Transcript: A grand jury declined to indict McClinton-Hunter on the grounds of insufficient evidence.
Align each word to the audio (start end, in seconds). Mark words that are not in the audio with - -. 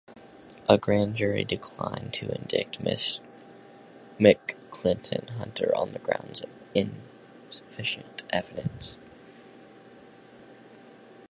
A 0.67 0.79
grand 0.79 1.13
jury 1.15 1.43
declined 1.43 2.11
to 2.15 2.29
indict 2.33 2.79
McClinton-Hunter 4.19 5.75
on 5.77 5.91
the 5.91 5.99
grounds 5.99 6.41
of 6.41 6.49
insufficient 6.73 8.23
evidence. 8.31 8.97